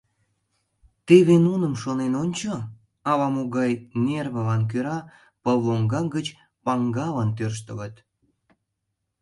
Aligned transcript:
Теве 1.07 1.35
нуным 1.47 1.73
шонен 1.81 2.13
ончо: 2.23 2.53
ала-могай 3.09 3.71
нервылан 4.05 4.61
кӧра 4.71 4.99
пыл 5.43 5.57
лоҥга 5.67 6.01
гыч 6.15 6.27
паҥгала 6.63 7.25
тӧрштылыт. 7.37 7.95